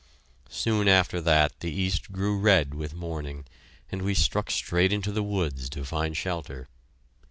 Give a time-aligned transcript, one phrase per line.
[0.49, 3.45] Soon after that the east grew red with morning,
[3.91, 6.67] and we struck straight into the woods to find shelter.